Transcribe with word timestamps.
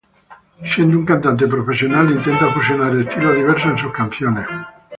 Siendo 0.71 0.97
un 0.97 1.05
cantante 1.05 1.45
profesional, 1.45 2.09
intenta 2.09 2.51
fusionar 2.51 2.95
estilos 2.95 3.35
diversos 3.35 3.69
en 3.73 3.77
sus 3.77 3.91
canciones. 3.91 4.47